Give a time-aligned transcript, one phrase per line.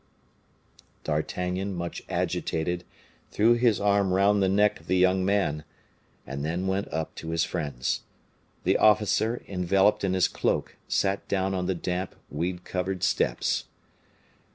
[1.03, 2.85] D'Artagnan, much agitated,
[3.29, 5.63] threw his arm round the neck of the young man,
[6.25, 8.01] and then went up to his friends.
[8.63, 13.65] The officer, enveloped in his cloak, sat down on the damp, weed covered steps.